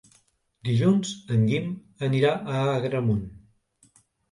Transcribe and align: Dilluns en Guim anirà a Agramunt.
Dilluns 0.69 1.11
en 1.35 1.43
Guim 1.51 1.69
anirà 2.09 2.33
a 2.57 2.65
Agramunt. 2.81 3.23